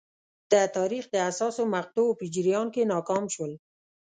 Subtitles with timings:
[0.51, 3.53] د تاریخ د حساسو مقطعو په جریان کې ناکام شول.